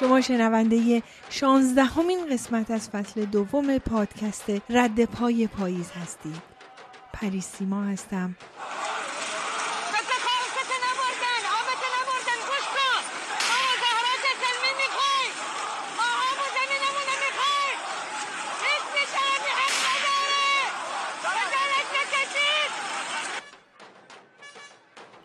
[0.00, 6.42] شما شنونده شانزدهمین قسمت از فصل دوم پادکست رد پای پاییز هستید.
[7.12, 8.36] پریسیما هستم.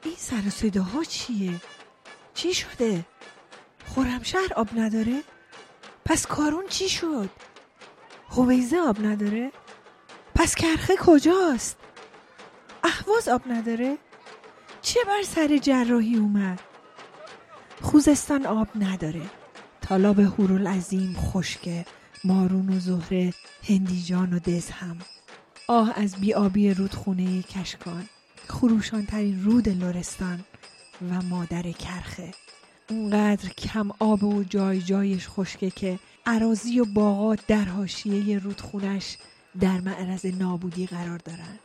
[0.03, 1.61] این سر صداها چیه؟
[2.33, 3.05] چی شده؟
[3.95, 5.23] خورمشهر آب نداره؟
[6.05, 7.29] پس کارون چی شد؟
[8.27, 9.51] خویزه آب نداره؟
[10.35, 11.77] پس کرخه کجاست؟
[12.83, 13.97] احواز آب نداره؟
[14.81, 16.59] چه بر سر جراحی اومد؟
[17.81, 19.21] خوزستان آب نداره
[19.81, 21.85] تالاب هورالعظیم خشکه
[22.23, 23.33] مارون و زهره
[23.69, 24.97] هندیجان و دز هم
[25.67, 28.09] آه از بیابی رودخونه کشکان
[28.47, 30.39] خروشان ترین رود لرستان
[31.09, 32.31] و مادر کرخه
[32.91, 39.17] اونقدر کم آب و جای جایش خشکه که عراضی و باغات در حاشیه رودخونش
[39.59, 41.59] در معرض نابودی قرار دارن.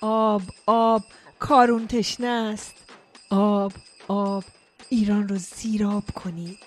[0.00, 1.02] آب آب
[1.38, 2.74] کارون تشنه است.
[3.30, 3.72] آب
[4.08, 4.44] آب
[4.88, 6.58] ایران رو زیراب کنید.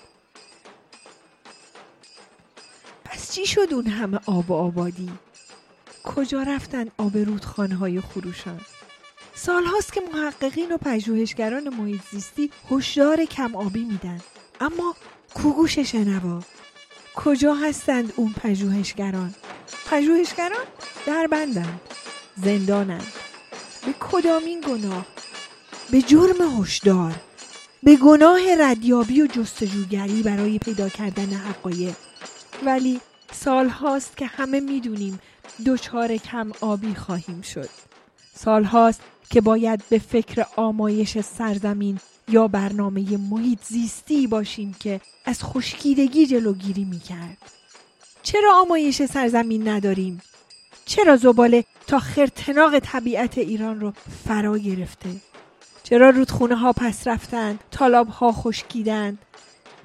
[3.04, 5.10] پس چی شد اون همه آب و آبادی؟
[6.04, 8.60] کجا رفتن آب رودخانه های خروشان؟
[9.34, 14.20] سال هاست که محققین و پژوهشگران محیط زیستی هشدار کم آبی میدن.
[14.60, 14.96] اما
[15.34, 16.42] کوگوش شنوا
[17.14, 19.34] کجا هستند اون پژوهشگران؟
[19.90, 20.64] پژوهشگران
[21.06, 21.80] در بندند
[22.36, 23.12] زندانند.
[23.86, 25.06] به کدامین گناه؟
[25.90, 27.14] به جرم هشدار
[27.82, 31.94] به گناه ردیابی و جستجوگری برای پیدا کردن حقایق.
[32.64, 33.00] ولی
[33.32, 35.20] سال هاست که همه می‌دونیم
[35.66, 37.68] دچار کم آبی خواهیم شد.
[38.34, 45.44] سال هاست که باید به فکر آمایش سرزمین یا برنامه محیط زیستی باشیم که از
[45.44, 47.38] خشکیدگی جلوگیری می‌کرد.
[48.22, 50.22] چرا آمایش سرزمین نداریم؟
[50.84, 53.92] چرا زباله تا خرتناق طبیعت ایران رو
[54.24, 55.10] فرا گرفته؟
[55.82, 59.18] چرا رودخونه ها پس رفتند طالاب ها خشکیدند؟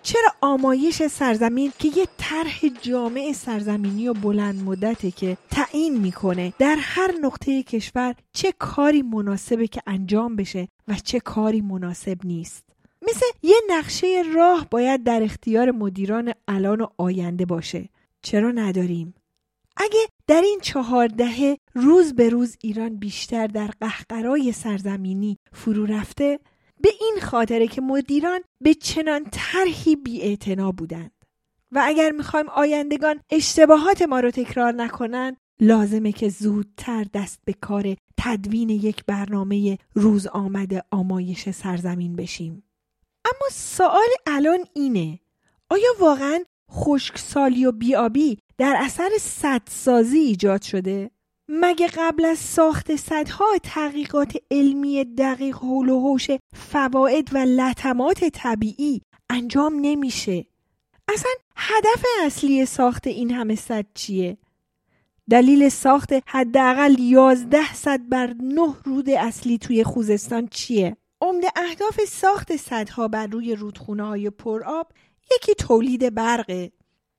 [0.08, 6.76] چرا آمایش سرزمین که یه طرح جامع سرزمینی و بلند مدته که تعیین می‌کنه در
[6.80, 12.64] هر نقطه کشور چه کاری مناسبه که انجام بشه و چه کاری مناسب نیست.
[13.02, 17.90] مثل یه نقشه راه باید در اختیار مدیران الان و آینده باشه.
[18.22, 19.14] چرا نداریم؟
[19.78, 26.40] اگه در این چهار دهه روز به روز ایران بیشتر در قهقرای سرزمینی فرو رفته
[26.82, 30.38] به این خاطره که مدیران به چنان طرحی بی
[30.78, 31.12] بودند
[31.72, 37.96] و اگر می‌خوایم آیندگان اشتباهات ما رو تکرار نکنن لازمه که زودتر دست به کار
[38.18, 42.64] تدوین یک برنامه روز آمده آمایش سرزمین بشیم
[43.26, 45.20] اما سوال الان اینه
[45.70, 51.12] آیا واقعا خشکسالی و بیابی در اثر سدسازی ایجاد شده؟
[51.50, 59.02] مگه قبل از ساخت صدها تحقیقات علمی دقیق حول و حوش فواید و لطمات طبیعی
[59.30, 60.46] انجام نمیشه؟
[61.14, 64.38] اصلا هدف اصلی ساخت این همه صد چیه؟
[65.30, 72.56] دلیل ساخت حداقل 11 صد بر نه رود اصلی توی خوزستان چیه؟ عمده اهداف ساخت
[72.56, 74.92] صدها بر روی رودخونه های پرآب
[75.36, 76.72] یکی تولید برقه.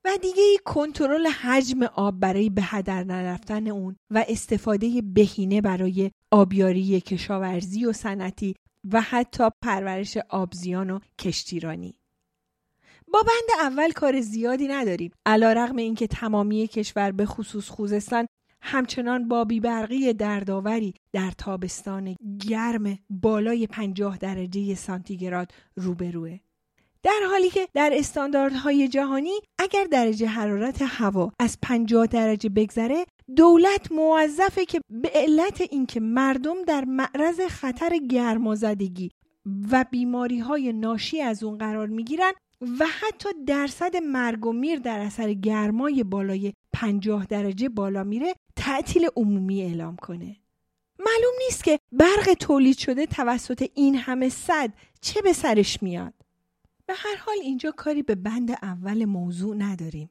[0.05, 7.01] و دیگه کنترل حجم آب برای به هدر نرفتن اون و استفاده بهینه برای آبیاری
[7.01, 8.55] کشاورزی و صنعتی
[8.93, 11.99] و حتی پرورش آبزیان و کشتیرانی.
[13.13, 15.11] با بند اول کار زیادی نداریم.
[15.27, 18.27] علا رغم اینکه تمامی کشور به خصوص خوزستان
[18.63, 22.17] همچنان با بیبرقی دردآوری در تابستان
[22.49, 26.39] گرم بالای پنجاه درجه سانتیگراد روبروه.
[27.03, 33.93] در حالی که در استانداردهای جهانی اگر درجه حرارت هوا از 50 درجه بگذره دولت
[33.93, 39.11] موظفه که به علت اینکه مردم در معرض خطر گرمازدگی
[39.71, 42.33] و بیماری های ناشی از اون قرار می‌گیرن
[42.81, 49.09] و حتی درصد مرگ و میر در اثر گرمای بالای 50 درجه بالا میره تعطیل
[49.17, 50.37] عمومی اعلام کنه.
[50.99, 56.15] معلوم نیست که برق تولید شده توسط این همه صد چه به سرش میاد.
[56.89, 60.11] به هر حال اینجا کاری به بند اول موضوع نداریم.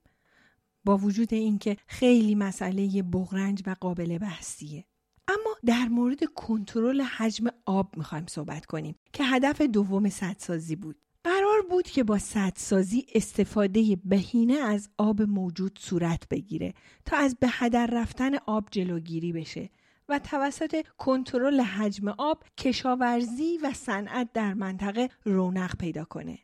[0.86, 4.86] با وجود اینکه خیلی مسئله بغرنج و قابل بحثیه.
[5.28, 10.96] اما در مورد کنترل حجم آب می‌خوایم صحبت کنیم که هدف دوم سدسازی بود.
[11.24, 16.74] قرار بود که با سدسازی استفاده بهینه از آب موجود صورت بگیره
[17.06, 19.70] تا از به هدر رفتن آب جلوگیری بشه
[20.10, 26.40] و توسط کنترل حجم آب کشاورزی و صنعت در منطقه رونق پیدا کنه.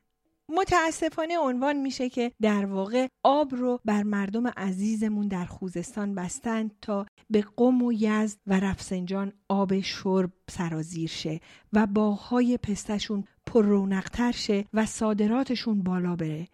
[0.49, 7.05] متاسفانه عنوان میشه که در واقع آب رو بر مردم عزیزمون در خوزستان بستند تا
[7.29, 11.39] به قم و یزد و رفسنجان آب شرب سرازیر شه
[11.73, 16.47] و باغهای پستشون پر رونقتر شه و صادراتشون بالا بره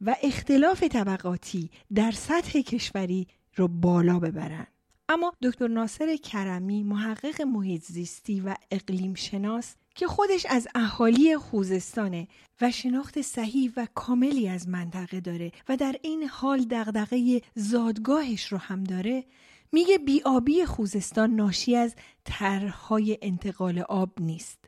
[0.00, 3.26] و اختلاف طبقاتی در سطح کشوری
[3.56, 4.66] رو بالا ببرن.
[5.08, 12.28] اما دکتر ناصر کرمی محقق محیط زیستی و اقلیم شناس که خودش از اهالی خوزستانه
[12.60, 18.58] و شناخت صحیح و کاملی از منطقه داره و در این حال دغدغه زادگاهش رو
[18.58, 19.24] هم داره
[19.72, 21.94] میگه بیابی خوزستان ناشی از
[22.24, 24.58] طرحهای انتقال آب نیست.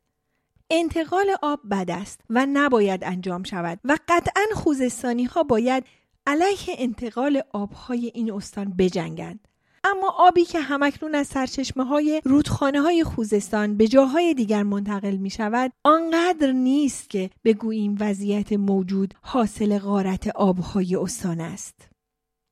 [0.70, 5.84] انتقال آب بد است و نباید انجام شود و قطعا خوزستانی ها باید
[6.26, 9.48] علیه انتقال آبهای این استان بجنگند.
[9.90, 15.30] اما آبی که همکنون از سرچشمه های رودخانه های خوزستان به جاهای دیگر منتقل می
[15.30, 21.88] شود آنقدر نیست که بگوییم وضعیت موجود حاصل غارت آبهای استان است.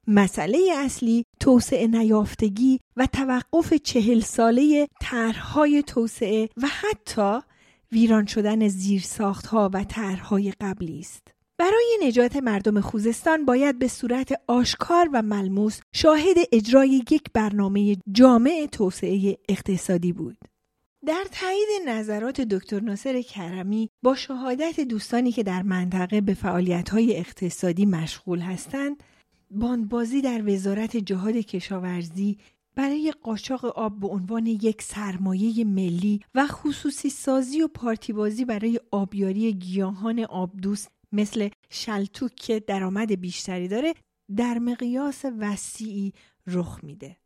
[0.07, 7.39] مسئله اصلی توسعه نیافتگی و توقف چهل ساله طرحهای توسعه و حتی
[7.93, 11.34] ویران شدن زیرساختها و طرحهای قبلی است.
[11.59, 18.69] برای نجات مردم خوزستان باید به صورت آشکار و ملموس شاهد اجرای یک برنامه جامع
[18.73, 20.37] توسعه اقتصادی بود.
[21.07, 27.87] در تایید نظرات دکتر ناصر کرمی با شهادت دوستانی که در منطقه به فعالیت‌های اقتصادی
[27.87, 29.03] مشغول هستند،
[29.51, 32.39] باندبازی در وزارت جهاد کشاورزی
[32.77, 39.53] برای قاچاق آب به عنوان یک سرمایه ملی و خصوصی سازی و پارتیبازی برای آبیاری
[39.53, 43.95] گیاهان آبدوست مثل شلتوک که درآمد بیشتری داره
[44.37, 46.13] در مقیاس وسیعی
[46.47, 47.17] رخ میده.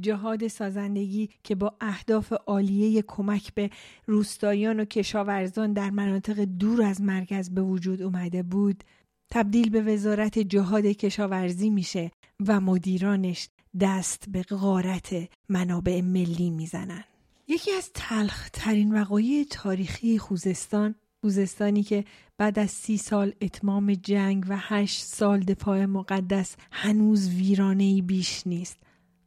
[0.00, 3.70] جهاد سازندگی که با اهداف عالیه کمک به
[4.06, 8.84] روستاییان و کشاورزان در مناطق دور از مرکز به وجود اومده بود
[9.30, 12.10] تبدیل به وزارت جهاد کشاورزی میشه
[12.46, 13.48] و مدیرانش
[13.80, 15.14] دست به غارت
[15.48, 17.04] منابع ملی می‌زنن
[17.48, 22.04] یکی از تلخ ترین وقایع تاریخی خوزستان خوزستانی که
[22.38, 28.78] بعد از سی سال اتمام جنگ و هشت سال دفاع مقدس هنوز ویرانه بیش نیست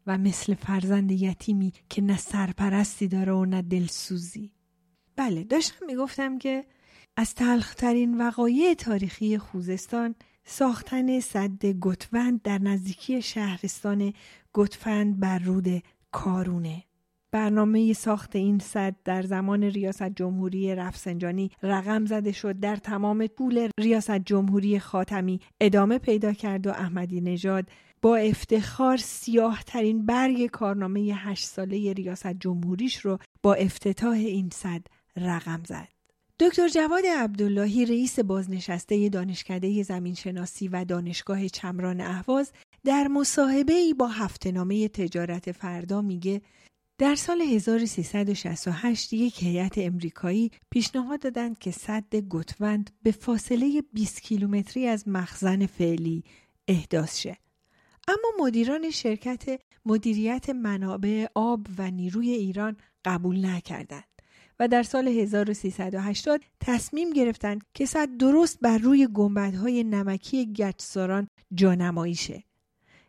[0.08, 4.52] و مثل فرزند یتیمی که نه سرپرستی داره و نه دلسوزی.
[5.16, 6.66] بله داشتم می‌گفتم که
[7.18, 10.16] از تلخترین وقایع تاریخی خوزستان
[10.46, 14.14] ساختن صد گتوند در نزدیکی شهرستان
[14.54, 16.84] گتفند بر رود کارونه.
[17.32, 23.70] برنامه ساخت این صد در زمان ریاست جمهوری رفسنجانی رقم زده شد در تمام طول
[23.80, 27.66] ریاست جمهوری خاتمی ادامه پیدا کرد و احمدی نژاد
[28.02, 34.82] با افتخار سیاه ترین برگ کارنامه هشت ساله ریاست جمهوریش رو با افتتاح این صد
[35.18, 35.88] رقم زد.
[36.40, 42.52] دکتر جواد عبداللهی رئیس بازنشسته دانشکده زمینشناسی و دانشگاه چمران اهواز
[42.84, 46.42] در مصاحبه ای با هفتهنامه تجارت فردا میگه
[47.02, 54.88] در سال 1368 یک هیئت امریکایی پیشنهاد دادند که صد گتوند به فاصله 20 کیلومتری
[54.88, 56.24] از مخزن فعلی
[56.68, 57.38] احداث شه.
[58.08, 64.22] اما مدیران شرکت مدیریت منابع آب و نیروی ایران قبول نکردند
[64.60, 72.16] و در سال 1380 تصمیم گرفتند که صد درست بر روی گنبدهای نمکی گچساران جانمایی
[72.16, 72.44] شه.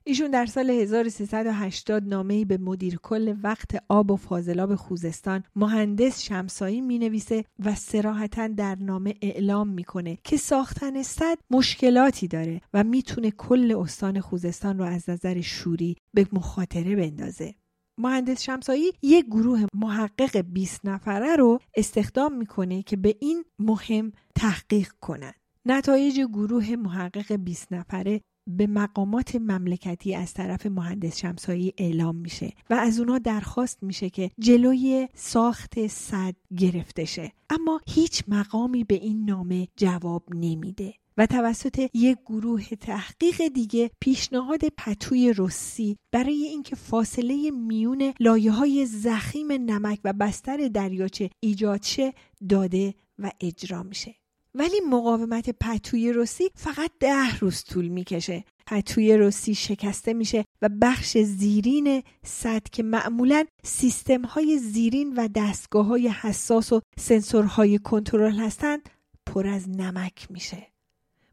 [0.04, 6.80] ایشون در سال 1380 نامه‌ای به مدیر کل وقت آب و فاضلاب خوزستان مهندس شمسایی
[6.80, 13.30] می نویسه و سراحتا در نامه اعلام می‌کنه که ساختن صد مشکلاتی داره و می‌تونه
[13.30, 17.54] کل استان خوزستان رو از نظر شوری به مخاطره بندازه.
[17.99, 24.88] مهندس شمسایی یک گروه محقق 20 نفره رو استخدام می‌کنه که به این مهم تحقیق
[25.00, 25.35] کنند.
[25.66, 32.75] نتایج گروه محقق 20 نفره به مقامات مملکتی از طرف مهندس شمسایی اعلام میشه و
[32.75, 37.33] از اونها درخواست میشه که جلوی ساخت صد گرفته شه.
[37.51, 44.61] اما هیچ مقامی به این نامه جواب نمیده و توسط یک گروه تحقیق دیگه پیشنهاد
[44.77, 52.15] پتوی رسی برای اینکه فاصله میون لایه های زخیم نمک و بستر دریاچه ایجاد شه
[52.49, 54.15] داده و اجرا میشه.
[54.54, 58.44] ولی مقاومت پتوی رسی فقط ده روز طول می‌کشه.
[58.66, 65.87] پتوی رسی شکسته میشه و بخش زیرین صد که معمولا سیستم های زیرین و دستگاه
[65.87, 68.90] های حساس و سنسورهای کنترل هستند
[69.26, 70.66] پر از نمک میشه.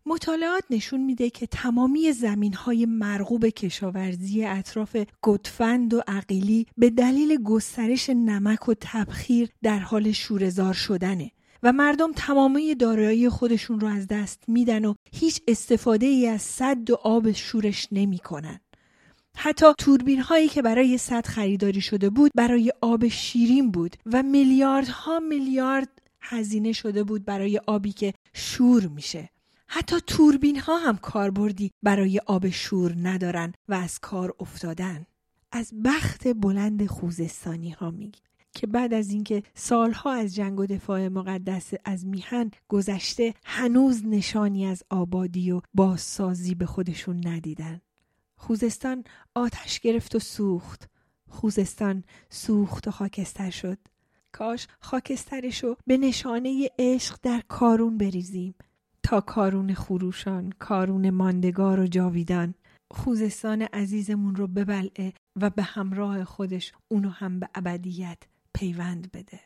[0.06, 7.44] مطالعات نشون میده که تمامی زمین های مرغوب کشاورزی اطراف گدفند و عقیلی به دلیل
[7.44, 11.32] گسترش نمک و تبخیر در حال شورزار شدنه.
[11.64, 16.90] و مردم تمامی دارایی خودشون رو از دست میدن و هیچ استفاده ای از صد
[16.90, 18.60] و آب شورش نمی‌کنن.
[19.36, 25.20] حتی توربین هایی که برای صد خریداری شده بود برای آب شیرین بود و میلیاردها
[25.20, 29.30] میلیارد هزینه شده بود برای آبی که شور میشه.
[29.68, 35.06] حتی توربین ها هم کاربردی برای آب شور ندارن و از کار افتادن.
[35.52, 38.20] از بخت بلند خوزستانی ها میگی
[38.54, 44.66] که بعد از اینکه سالها از جنگ و دفاع مقدس از میهن گذشته هنوز نشانی
[44.66, 47.82] از آبادی و بازسازی به خودشون ندیدن.
[48.36, 49.04] خوزستان
[49.36, 50.90] آتش گرفت و سوخت.
[51.30, 53.78] خوزستان سوخت و خاکستر شد.
[54.32, 58.56] کاش خاکسترشو به نشانه عشق در کارون بریزیم
[59.04, 62.56] تا کارون خروشان کارون ماندگار و جاویدان
[62.92, 68.18] خوزستان عزیزمون رو ببلعه و به همراه خودش اونو هم به ابدیت
[68.60, 69.40] پیوند بده.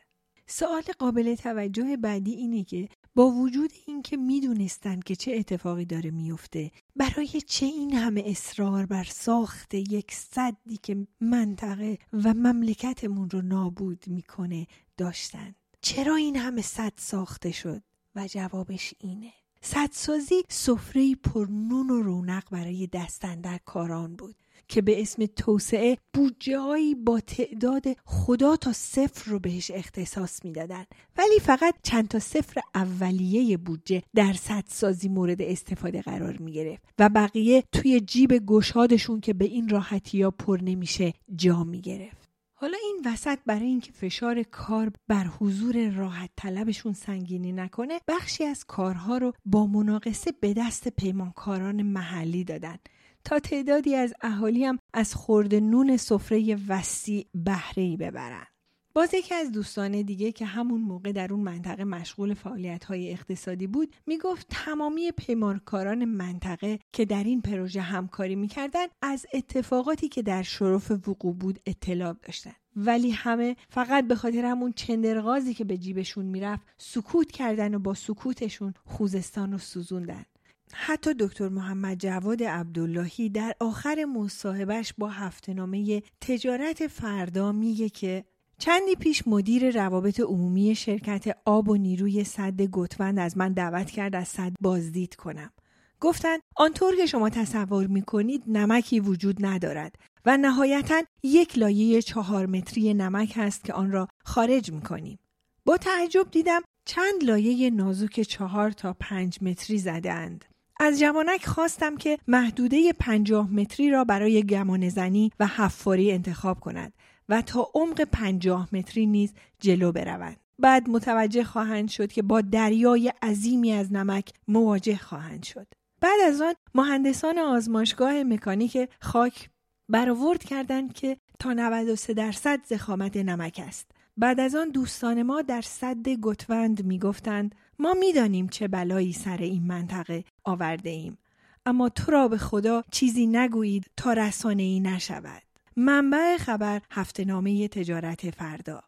[0.47, 6.71] سوال قابل توجه بعدی اینه که با وجود اینکه می‌دونستند که چه اتفاقی داره میفته
[6.95, 14.03] برای چه این همه اصرار بر ساخت یک صدی که منطقه و مملکتمون رو نابود
[14.07, 14.67] می‌کنه
[14.97, 17.83] داشتن؟ چرا این همه صد ساخته شد؟
[18.15, 19.33] و جوابش اینه.
[19.61, 24.35] صدسازی سفره پر نون و رونق برای دستن در کاران بود.
[24.67, 30.85] که به اسم توسعه بودجههایی با تعداد خدا تا صفر رو بهش اختصاص می‌دادن
[31.17, 34.35] ولی فقط چند تا صفر اولیه بودجه در
[34.67, 40.21] سازی مورد استفاده قرار می گرفت و بقیه توی جیب گشادشون که به این راحتی
[40.21, 42.23] ها پر نمیشه جا می گرفت.
[42.63, 48.65] حالا این وسط برای اینکه فشار کار بر حضور راحت طلبشون سنگینی نکنه بخشی از
[48.65, 52.77] کارها رو با مناقصه به دست پیمانکاران محلی دادن
[53.25, 58.47] تا تعدادی از اهالی هم از خورد نون سفره وسیع بهره ببرن.
[58.95, 63.67] باز یکی از دوستان دیگه که همون موقع در اون منطقه مشغول فعالیت های اقتصادی
[63.67, 70.43] بود می‌گفت تمامی پیمانکاران منطقه که در این پروژه همکاری می‌کردن از اتفاقاتی که در
[70.43, 76.25] شرف وقوع بود اطلاع داشتن ولی همه فقط به خاطر همون چندرغازی که به جیبشون
[76.25, 80.25] می‌رفت سکوت کردن و با سکوتشون خوزستان رو سوزوندن
[80.73, 88.25] حتی دکتر محمد جواد عبداللهی در آخر مصاحبهش با هفتنامه تجارت فردا میگه که
[88.57, 94.15] چندی پیش مدیر روابط عمومی شرکت آب و نیروی صد گتوند از من دعوت کرد
[94.15, 95.51] از صد بازدید کنم.
[95.99, 102.45] گفتند آنطور که شما تصور می کنید نمکی وجود ندارد و نهایتا یک لایه چهار
[102.45, 105.19] متری نمک هست که آن را خارج می کنیم.
[105.65, 110.45] با تعجب دیدم چند لایه نازک چهار تا پنج متری زدند.
[110.79, 116.93] از جوانک خواستم که محدوده پنجاه متری را برای گمان زنی و حفاری انتخاب کند
[117.29, 120.37] و تا عمق پنجاه متری نیز جلو بروند.
[120.59, 125.67] بعد متوجه خواهند شد که با دریای عظیمی از نمک مواجه خواهند شد.
[126.01, 129.49] بعد از آن مهندسان آزمایشگاه مکانیک خاک
[129.89, 133.91] برآورد کردند که تا 93 درصد زخامت نمک است.
[134.17, 139.63] بعد از آن دوستان ما در صد گتوند می‌گفتند ما می‌دانیم چه بلایی سر این
[139.63, 141.17] منطقه آورده ایم
[141.65, 145.41] اما تو را به خدا چیزی نگویید تا رسانه ای نشود.
[145.75, 148.83] منبع خبر هفته نامه تجارت فردا.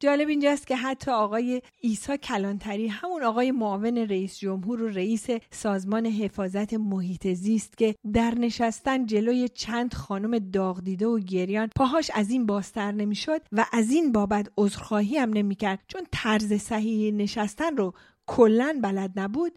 [0.00, 6.06] جالب اینجاست که حتی آقای ایسا کلانتری همون آقای معاون رئیس جمهور و رئیس سازمان
[6.06, 12.30] حفاظت محیط زیست که در نشستن جلوی چند خانم داغ دیده و گریان پاهاش از
[12.30, 17.94] این باستر نمی‌شد و از این بابت عذرخواهی هم نمی‌کرد چون طرز صحیح نشستن رو
[18.28, 19.52] کلا بلد نبود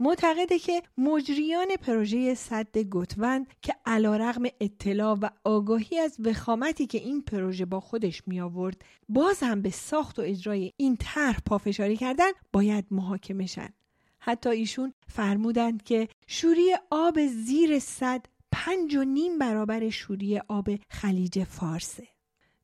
[0.00, 6.98] معتقده که مجریان پروژه صد گتوند که علا رغم اطلاع و آگاهی از وخامتی که
[6.98, 11.96] این پروژه با خودش می آورد باز هم به ساخت و اجرای این طرح پافشاری
[11.96, 13.68] کردن باید محاکمه شن.
[14.18, 21.44] حتی ایشون فرمودند که شوری آب زیر صد پنج و نیم برابر شوری آب خلیج
[21.44, 22.15] فارسه.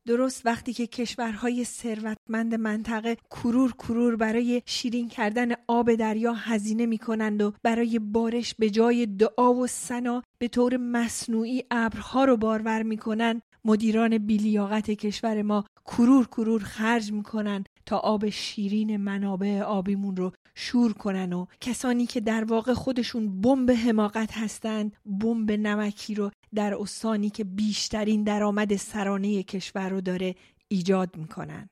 [0.06, 6.98] درست وقتی که کشورهای ثروتمند منطقه کرور کرور برای شیرین کردن آب دریا هزینه می
[6.98, 12.82] کنند و برای بارش به جای دعا و سنا به طور مصنوعی ابرها رو بارور
[12.82, 20.16] می کنند مدیران بیلیاقت کشور ما کرور کرور خرج می‌کنن تا آب شیرین منابع آبیمون
[20.16, 26.30] رو شور کنن و کسانی که در واقع خودشون بمب حماقت هستند بمب نمکی رو
[26.54, 30.34] در استانی که بیشترین درآمد سرانه کشور رو داره
[30.68, 31.68] ایجاد می‌کنن.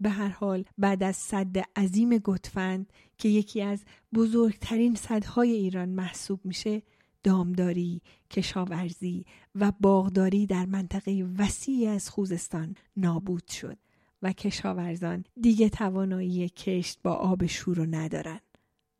[0.00, 6.40] به هر حال بعد از صد عظیم گتفند که یکی از بزرگترین صدهای ایران محسوب
[6.44, 6.82] میشه
[7.22, 13.78] دامداری، کشاورزی و باغداری در منطقه وسیعی از خوزستان نابود شد.
[14.24, 18.40] و کشاورزان دیگه توانایی کشت با آب شور رو ندارن.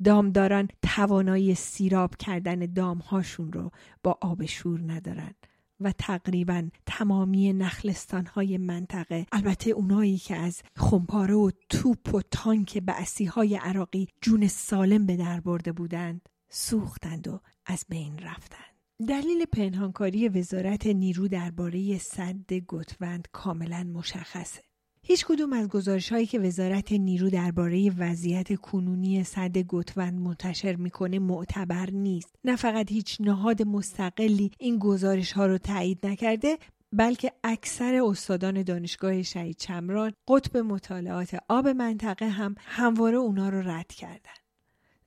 [0.04, 3.70] دامداران توانایی سیراب کردن دامهاشون رو
[4.02, 5.34] با آب شور ندارن
[5.80, 12.78] و تقریبا تمامی نخلستان های منطقه البته اونایی که از خمپاره و توپ و تانک
[12.78, 18.74] بعثی های عراقی جون سالم به در برده بودند سوختند و از بین رفتند.
[19.08, 24.73] دلیل پنهانکاری وزارت نیرو درباره صد گتوند کاملا مشخصه.
[25.06, 31.18] هیچ کدوم از گزارش هایی که وزارت نیرو درباره وضعیت کنونی صد گتوند منتشر می‌کنه
[31.18, 32.34] معتبر نیست.
[32.44, 36.58] نه فقط هیچ نهاد مستقلی این گزارش ها رو تایید نکرده
[36.92, 43.88] بلکه اکثر استادان دانشگاه شهید چمران قطب مطالعات آب منطقه هم همواره اونا رو رد
[43.88, 44.43] کردن.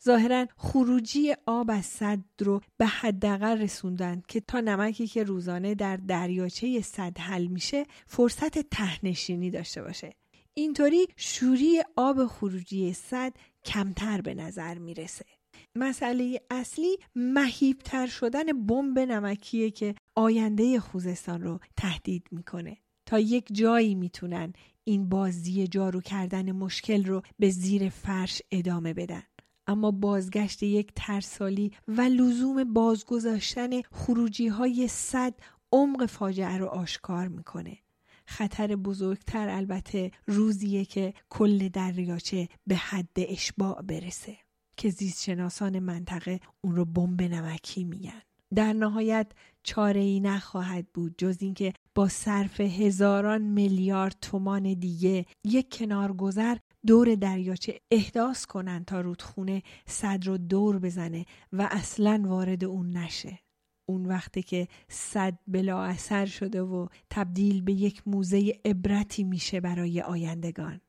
[0.06, 5.98] ظاهرا خروجی آب از صد رو به حداقل رسوندن که تا نمکی که روزانه در
[5.98, 10.13] دریاچه صد حل میشه فرصت تهنشینی داشته باشه.
[10.54, 13.34] اینطوری شوری آب خروجی صد
[13.66, 15.25] کمتر به نظر می‌رسه.
[15.75, 22.77] مسئله اصلی مهیبتر شدن بمب نمکیه که آینده خوزستان رو تهدید می‌کنه.
[23.06, 29.24] تا یک جایی می‌تونن این بازی جارو کردن مشکل رو به زیر فرش ادامه بدن.
[29.68, 35.34] اما بازگشت یک ترسالی و لزوم بازگذاشتن خروجی های صد
[35.72, 37.78] عمق فاجعه رو آشکار می‌کنه.
[38.26, 44.38] خطر بزرگتر البته روزیه که کل دریاچه به حد اشباع برسه
[44.78, 48.22] که زیست شناسان منطقه اون رو بمب نمکی میگن.
[48.56, 49.32] در نهایت
[49.64, 57.16] چاره ای نخواهد بود جز اینکه با صرف هزاران میلیارد تومان دیگه یک کنارگذر دور
[57.16, 63.40] دریاچه احداث کنن تا رودخونه صد رو دور بزنه و اصلا وارد اون نشه.
[63.90, 70.02] اون وقتی که صد بلا اثر شده و تبدیل به یک موزه عبرتی میشه برای
[70.02, 70.82] آیندگان.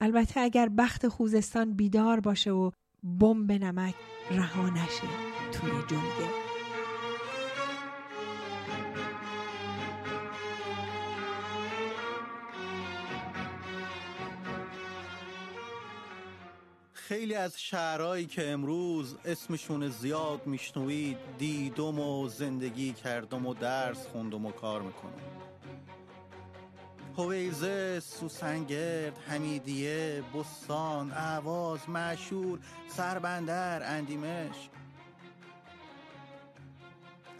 [0.00, 2.70] البته اگر بخت خوزستان بیدار باشه و
[3.02, 3.94] بمب نمک
[4.30, 5.08] رها نشه
[5.52, 6.49] توی جلگه.
[17.10, 24.46] خیلی از شهرهایی که امروز اسمشون زیاد میشنوید دیدم و زندگی کردم و درس خوندم
[24.46, 25.12] و کار می‌کنم.
[27.16, 34.68] هویزه، سوسنگرد، حمیدیه، بستان، اعواز، معشور، سربندر، اندیمش.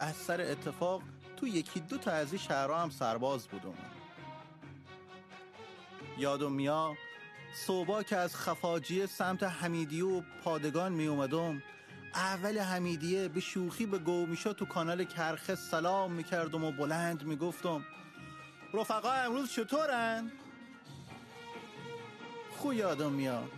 [0.00, 1.02] از سر اتفاق
[1.36, 3.74] تو یکی دو تا از این شهرها هم سرباز بودم.
[6.18, 6.96] یادم میاد
[7.54, 11.62] صبح که از خفاجی سمت حمیدیه و پادگان می اومدم
[12.14, 17.84] اول حمیدیه به شوخی به گومیشا تو کانال کرخه سلام می‌کردم و بلند می‌گفتم
[18.74, 20.32] رفقا امروز چطورن؟
[22.56, 23.50] خو یادم میاد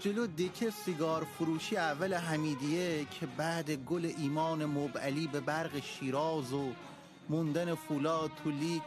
[0.00, 6.72] جلو دکه سیگار فروشی اول حمیدیه که بعد گل ایمان مبعلی به برق شیراز و
[7.28, 8.82] موندن فولاد تو لیگ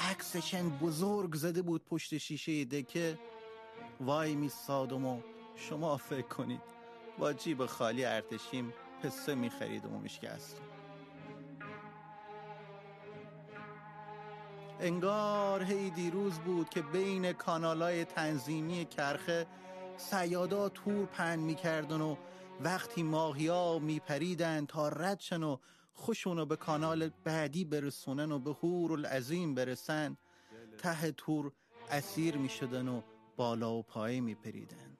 [0.00, 3.18] عکسشن بزرگ زده بود پشت شیشه دکه
[4.00, 5.20] وای میستادم و
[5.56, 6.76] شما فکر کنید.
[7.18, 10.62] با جیب خالی ارتشیم پسه میخریدم و میشکستم
[14.80, 19.46] انگار هی دیروز بود که بین کانالای تنظیمی کرخه
[19.96, 22.16] سیادا تور پن می‌کردن و
[22.60, 25.56] وقتی ماهیا میپریدن تا ردشن و
[25.94, 30.16] خوشونو به کانال بعدی برسونن و به هور العظیم برسن
[30.78, 31.52] ته تور
[31.90, 33.02] اسیر می‌شدن و
[33.36, 34.96] بالا و پایه می پریدن.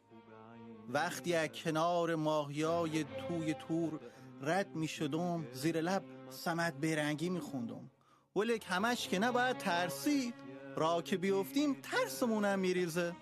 [0.88, 4.00] وقتی از کنار ماهیای توی تور
[4.42, 7.90] رد می شدم زیر لب سمت برنگی می خوندم
[8.36, 10.34] ولک همش که نباید ترسید
[10.76, 13.16] را که بیفتیم ترسمونم میریزه.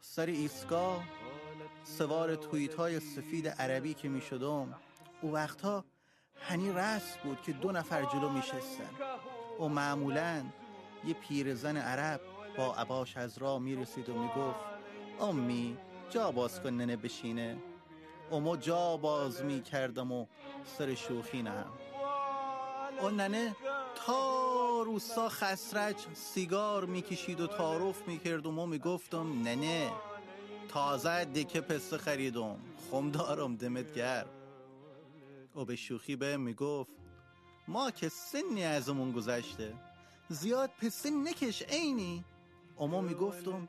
[0.00, 1.04] سر ایستگاه
[1.84, 4.74] سوار تویت های سفید عربی که می شدم
[5.22, 5.84] او وقتها
[6.34, 8.90] هنی رست بود که دو نفر جلو می شستن
[9.60, 10.44] و معمولا
[11.04, 12.20] یه پیرزن عرب
[12.58, 14.60] با عباش از راه می‌رسید و می‌گفت
[15.20, 15.76] امی
[16.10, 17.56] جا باز کن ننه بشینه.
[18.32, 20.26] امو جا باز می‌کردم و
[20.78, 21.64] سر شوخی نه.
[23.00, 23.56] اون ننه
[23.94, 29.92] تا روسا خسرج سیگار می‌کشید و تعارف می‌کرد و ما می‌گفتم ننه
[30.68, 32.56] تازه دکه پسته خریدم
[32.90, 34.30] خم دارم دمت گرم.
[35.54, 36.90] او به شوخی به می‌گفت
[37.68, 39.74] ما که سنی ازمون گذشته
[40.28, 42.24] زیاد پسته نکش عینی.
[42.80, 43.68] اما می‌گفتم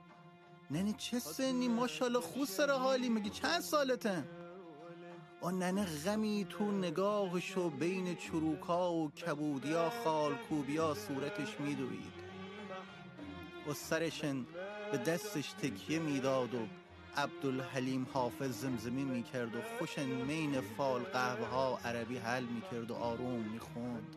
[0.71, 3.09] ننه چه سنی؟ ماشاءالله خوب سر حالی.
[3.09, 4.23] میگی چند سالته؟
[5.41, 12.13] آن ننه غمی تو نگاهشو بین چروکا و کبودیا خالکوبیا صورتش میدوید.
[13.69, 14.45] و سرشن
[14.91, 16.67] به دستش تکیه می‌داد و
[17.17, 23.39] عبدالحلیم حافظ زمزمی می‌کرد و خوش مین فال قهوه ها عربی حل می‌کرد و آروم
[23.39, 24.15] می‌خوند.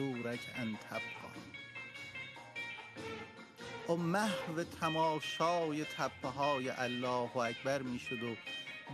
[0.00, 1.30] مقدورک ان تبقا
[3.88, 8.34] و محو تماشای تپه های الله اکبر می شد و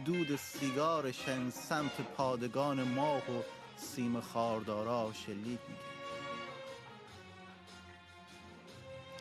[0.05, 3.43] دود سیگارشن سمت پادگان ماه و
[3.77, 5.77] سیم خاردارا شلیک می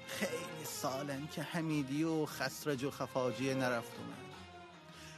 [0.08, 4.25] خیلی سالن که حمیدی و خسرج و خفاجیه نرفتم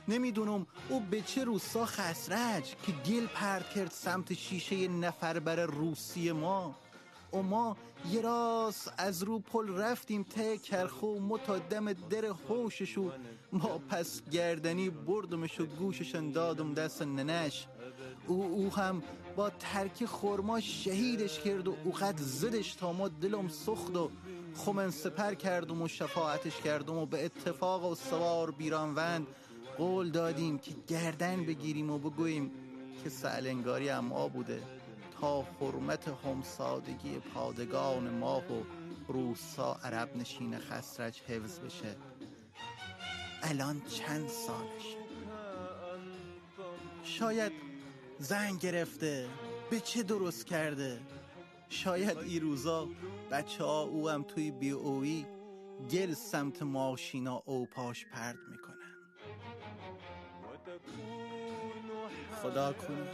[0.08, 6.76] نمی‌دونم او به چه روسا خسرج که گل پرد کرد سمت شیشه نفربر روسی ما.
[7.34, 7.78] و ما
[8.12, 13.12] یه راست از رو پل رفتیم ته کرخو و تا دم در حوششو
[13.52, 17.68] ما پس گردنی بردمش و گوشش دادم دست ننش.
[18.28, 19.04] او او هم
[19.36, 24.10] با ترک خورما شهیدش کرد و اوقد زدش تا ما دلم سخت و
[24.56, 29.28] خمن سپر کردم و شفاعتش کردم و به اتفاق و سوار بیرانوند.
[29.78, 32.52] قول دادیم که گردن بگیریم و بگوییم
[33.04, 34.62] که سعلنگاری اما بوده
[35.22, 38.64] تا حرمت همسادگی پادگان ماه و
[39.08, 41.96] روسا عرب نشین خسرج حفظ بشه.
[43.44, 44.98] الان چند سالشه؟
[47.04, 47.52] شاید
[48.20, 49.28] زنگ گرفته
[49.70, 51.00] به چه درست کرده؟
[51.70, 52.88] شاید ای روزا
[53.32, 55.26] بچه ها او هم توی بی اوی
[55.92, 58.57] گل سمت ماشینا او پاش پرد می‌کنه.
[62.48, 63.08] خدا کنه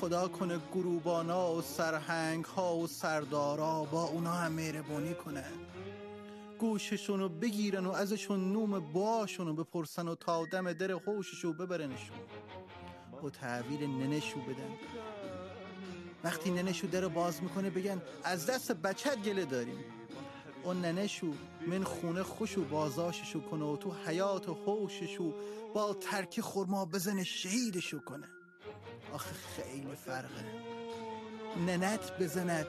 [0.00, 5.44] خدا کنه گروبانا و سرهنگ ها و سردارا با اونا هم مهربانی کنه.
[6.58, 12.16] گوششونو بگیرن و ازشون نوم باشونو بپرسن و تا دم در خوششو ببرنشون.
[13.24, 14.72] و تحویل ننشو بدن.
[16.24, 19.84] وقتی ننشو در باز می‌کنه بگن از دست بچت گله داریم.
[20.64, 21.32] اون ننشو
[21.66, 25.34] من خونه خوشو بازاششو کنه و تو حیات و حوششو
[25.74, 28.28] با ترک خورما بزنه شهیدشو کنه.
[29.12, 30.44] آخه خیلی فرقه.
[31.66, 32.66] ننت بزند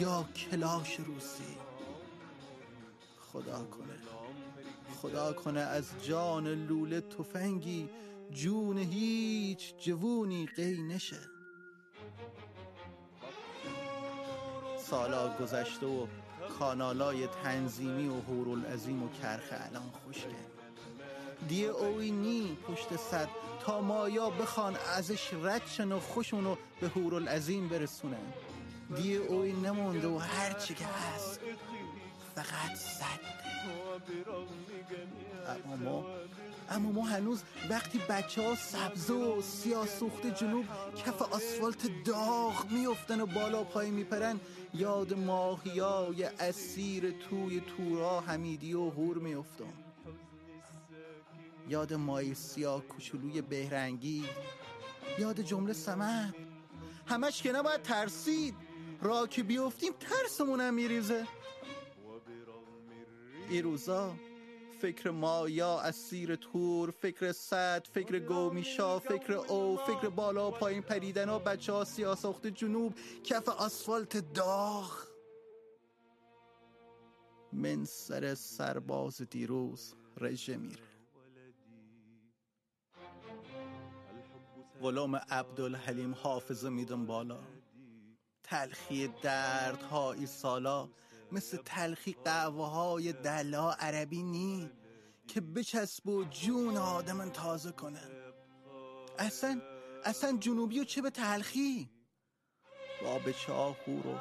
[0.00, 1.56] یا کلاش روسی.
[3.20, 3.98] خدا کنه.
[5.02, 7.88] خدا کنه از جان لوله تفنگی
[8.32, 11.20] جون هیچ جوونی قی نشه.
[14.78, 16.06] سالا گذشته و
[16.58, 20.50] کانالای تنظیمی و هورالعظیم و کرخ الان خوشگل
[21.48, 23.28] دیه اوی نی پشت صد
[23.60, 28.26] تا مایا بخوان ازش ردشن و خوشونو به هورالعظیم برسونن.
[28.96, 31.40] دیه اوی نمونده و هرچی که هست
[32.34, 33.20] فقط صد.
[35.64, 36.06] اما ما
[36.70, 40.64] اما ما هنوز وقتی بچه ها سبز و سیاه سوخت جنوب
[41.06, 44.40] کف آسفالت داغ میفتن و بالا پای میپرن
[44.74, 49.72] یاد ماهیای اسیر توی تورا حمیدی و هور میفتم
[51.68, 54.24] یاد مای سیاه کوچولوی بهرنگی.
[55.18, 56.34] یاد جمله سمت
[57.06, 58.54] همش که نباید ترسید.
[59.02, 61.26] را که بیفتیم ترسمونم میریزه.
[63.50, 64.14] ای روزا
[64.80, 71.38] فکر مایا اسیر تور فکر صد فکر گومیشا فکر او فکر بالا پایین پریدن و
[71.38, 74.90] بچه ها سیاساخت جنوب کف آسفالت داغ.
[77.52, 80.82] من سر سرباز دیروز رژه میره.
[84.82, 87.40] غلام عبدالحلیم حافظه میدم بالا.
[88.42, 90.88] تلخی دردهای سالا
[91.32, 94.70] مثل تلخی قهوه های دلا عربی نی
[95.28, 98.10] که بچسب و جون آدم تازه کنن.
[99.18, 99.60] اصلا
[100.04, 101.90] اصلا جنوبی و چه به تلخی؟
[103.04, 104.18] با به چاهو رو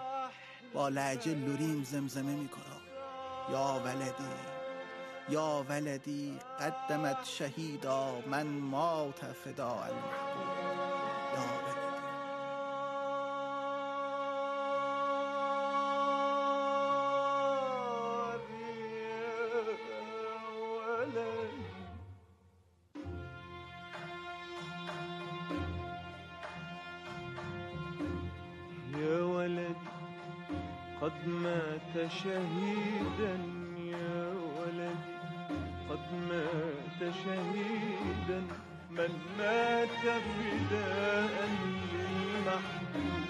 [0.74, 2.64] با لعجه لوریم زمزمه می‌کنه.
[3.52, 4.24] یا ولدی
[5.30, 11.69] یا ولدی قدمت شهیدا من مات فدا المحبوب.
[32.08, 33.34] شهيدا
[33.78, 35.20] يا ولدي
[35.90, 38.42] قد مات شهيدا
[38.92, 41.50] من مات فداء
[41.94, 43.30] للمحبوب.